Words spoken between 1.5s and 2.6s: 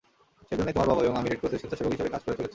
সেচ্ছাসেবক হিসেবে কাজ করে চলেছি।